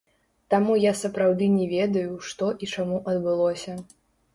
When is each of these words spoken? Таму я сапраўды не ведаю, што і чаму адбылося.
Таму 0.53 0.77
я 0.83 0.93
сапраўды 1.01 1.51
не 1.59 1.69
ведаю, 1.75 2.19
што 2.33 2.53
і 2.63 2.75
чаму 2.75 3.03
адбылося. 3.15 3.83